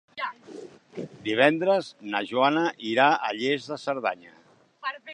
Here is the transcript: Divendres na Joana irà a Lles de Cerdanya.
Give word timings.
Divendres 1.27 1.91
na 2.15 2.23
Joana 2.31 2.65
irà 2.95 3.09
a 3.29 3.33
Lles 3.41 3.71
de 3.75 3.83
Cerdanya. 3.87 4.39